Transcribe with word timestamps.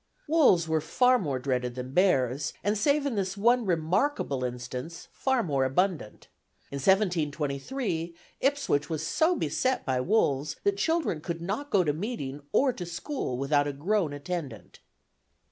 Wolves 0.27 0.67
were 0.67 0.81
far 0.81 1.19
more 1.19 1.37
dreaded 1.37 1.75
than 1.75 1.91
bears, 1.93 2.53
and 2.63 2.75
save 2.75 3.05
in 3.05 3.13
this 3.13 3.37
one 3.37 3.67
remarkable 3.67 4.43
instance, 4.43 5.09
far 5.13 5.43
more 5.43 5.63
abundant. 5.63 6.27
In 6.71 6.77
1723, 6.77 8.15
Ipswich 8.39 8.89
was 8.89 9.05
so 9.05 9.35
beset 9.35 9.85
by 9.85 10.01
wolves 10.01 10.55
that 10.63 10.77
children 10.77 11.21
could 11.21 11.39
not 11.39 11.69
go 11.69 11.83
to 11.83 11.93
meeting 11.93 12.41
or 12.51 12.73
to 12.73 12.85
school 12.87 13.37
without 13.37 13.67
a 13.67 13.73
grown 13.73 14.11
attendant. 14.11 14.79